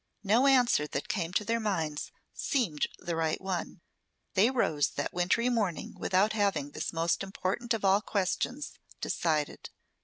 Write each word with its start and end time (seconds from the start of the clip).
No 0.23 0.47
answer 0.47 0.87
that 0.87 1.07
came 1.07 1.31
to 1.33 1.45
their 1.45 1.59
minds 1.59 2.11
seemed 2.33 2.87
the 2.97 3.15
right 3.15 3.39
one. 3.39 3.81
They 4.33 4.49
rose 4.49 4.87
that 4.95 5.13
wintry 5.13 5.47
morning 5.47 5.93
without 5.95 6.33
having 6.33 6.71
this 6.71 6.91
most 6.91 7.21
important 7.21 7.71
of 7.75 7.85
all 7.85 8.01
questions 8.01 8.71
decided. 8.99 9.69